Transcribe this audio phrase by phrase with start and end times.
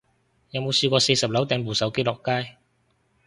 [0.49, 2.57] 有冇試過四十樓掟部電話落街